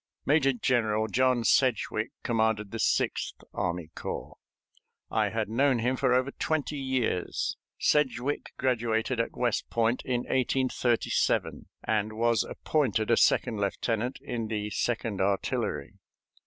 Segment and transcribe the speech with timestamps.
[0.25, 4.35] Major General John Sedgwick commanded the Sixth Army Corps.
[5.11, 7.55] I had known him for over twenty years.
[7.77, 14.71] Sedgwick graduated at West Point in 1837, and was appointed a second lieutenant in the
[14.71, 15.93] Second Artillery.